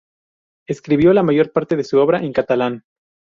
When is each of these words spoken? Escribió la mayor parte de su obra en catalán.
Escribió 0.67 1.13
la 1.13 1.21
mayor 1.21 1.51
parte 1.51 1.75
de 1.75 1.83
su 1.83 1.99
obra 1.99 2.23
en 2.23 2.33
catalán. 2.33 2.85